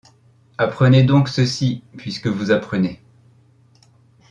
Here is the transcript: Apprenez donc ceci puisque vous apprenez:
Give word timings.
Apprenez 0.57 1.03
donc 1.03 1.29
ceci 1.29 1.83
puisque 1.95 2.25
vous 2.25 2.49
apprenez: 2.49 3.03